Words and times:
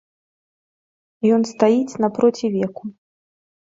Ён 1.39 1.47
стаіць 1.53 1.99
напроці 2.07 2.45
веку. 2.61 2.83